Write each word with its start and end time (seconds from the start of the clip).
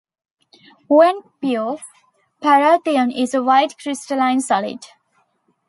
When 0.87 1.21
pure, 1.41 1.77
parathion 2.41 3.15
is 3.15 3.35
a 3.35 3.43
white 3.43 3.75
crystalline 3.77 4.39
solid. 4.41 4.87